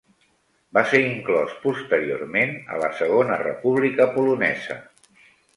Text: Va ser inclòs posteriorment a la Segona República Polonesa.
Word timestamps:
Va 0.77 0.81
ser 0.93 1.01
inclòs 1.09 1.53
posteriorment 1.67 2.57
a 2.77 2.81
la 2.85 2.91
Segona 3.03 3.39
República 3.45 4.09
Polonesa. 4.17 4.83